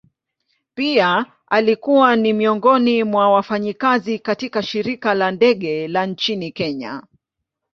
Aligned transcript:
Pia 0.75 1.25
alikuwa 1.47 2.15
ni 2.15 2.33
miongoni 2.33 3.03
mwa 3.03 3.29
wafanyakazi 3.33 4.19
katika 4.19 4.63
shirika 4.63 5.13
la 5.13 5.31
ndege 5.31 5.87
la 5.87 6.05
nchini 6.05 6.51
kenya. 6.51 7.03